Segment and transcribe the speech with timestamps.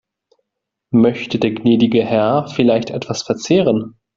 [0.91, 3.99] Möchte der gnädige Herr vielleicht etwas verzehren?